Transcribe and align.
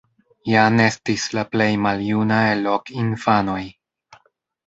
Jan 0.51 0.79
estis 0.85 1.25
la 1.39 1.43
plej 1.55 1.67
maljuna 1.83 2.39
el 2.53 2.65
ok 2.73 2.91
infanoj. 3.03 3.61